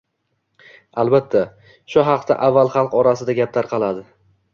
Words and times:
Albatta, 1.03 1.43
shu 1.95 2.05
haqida 2.07 2.37
avval 2.47 2.71
xalq 2.77 2.97
orasida 3.03 3.37
gap 3.41 3.53
tarqaladi. 3.59 4.03